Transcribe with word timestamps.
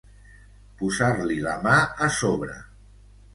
Posar-li 0.79 1.37
la 1.49 1.53
mà 1.67 1.75
a 2.07 2.09
sobre. 2.21 2.57